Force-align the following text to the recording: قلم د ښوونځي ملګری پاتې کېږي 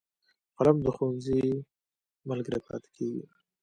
قلم 0.57 0.77
د 0.83 0.87
ښوونځي 0.95 1.43
ملګری 2.29 2.59
پاتې 2.67 2.89
کېږي 2.95 3.23